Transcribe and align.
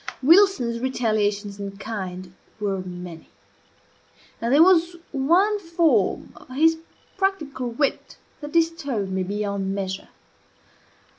Wilson's 0.23 0.79
retaliations 0.79 1.59
in 1.59 1.77
kind 1.77 2.33
were 2.59 2.79
many; 2.81 3.29
and 4.41 4.51
there 4.51 4.63
was 4.63 4.95
one 5.11 5.59
form 5.59 6.33
of 6.37 6.49
his 6.55 6.79
practical 7.17 7.69
wit 7.69 8.17
that 8.39 8.51
disturbed 8.51 9.11
me 9.11 9.21
beyond 9.21 9.75
measure. 9.75 10.09